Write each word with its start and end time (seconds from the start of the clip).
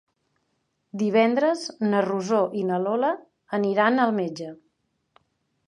Divendres 1.01 1.65
na 1.91 1.99
Rosó 2.07 2.39
i 2.61 2.65
na 2.71 2.79
Lola 2.87 3.13
aniran 3.59 4.05
al 4.07 4.15
metge. 4.23 4.49